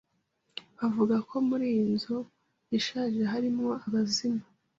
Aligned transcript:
Bavuga 0.77 1.15
ko 1.29 1.35
muri 1.47 1.65
iyi 1.71 1.83
nzu 1.93 2.17
ishaje 2.77 3.21
harimo 3.31 3.65
abazimu 3.85 4.43